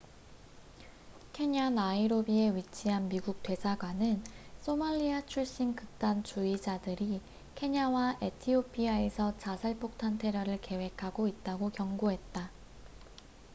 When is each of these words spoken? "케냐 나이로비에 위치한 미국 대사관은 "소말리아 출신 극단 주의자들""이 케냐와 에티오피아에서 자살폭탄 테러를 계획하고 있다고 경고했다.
"케냐 1.31 1.69
나이로비에 1.69 2.55
위치한 2.55 3.07
미국 3.07 3.43
대사관은 3.43 4.23
"소말리아 4.61 5.27
출신 5.27 5.75
극단 5.75 6.23
주의자들""이 6.23 7.21
케냐와 7.53 8.17
에티오피아에서 8.19 9.37
자살폭탄 9.37 10.17
테러를 10.17 10.59
계획하고 10.61 11.27
있다고 11.27 11.69
경고했다. 11.69 12.49